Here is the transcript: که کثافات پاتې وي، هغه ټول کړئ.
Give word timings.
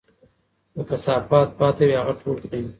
که 0.73 0.81
کثافات 0.89 1.47
پاتې 1.59 1.83
وي، 1.87 1.95
هغه 2.01 2.13
ټول 2.21 2.35
کړئ. 2.43 2.63